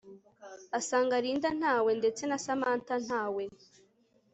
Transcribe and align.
asanga 0.79 1.15
Linda 1.23 1.49
ntawe 1.59 1.91
ndetse 1.99 2.21
na 2.25 2.37
Samantha 2.45 2.95
ntawe 3.05 3.43